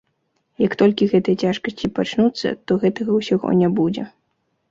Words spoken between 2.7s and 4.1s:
то гэтага ўсяго не будзе.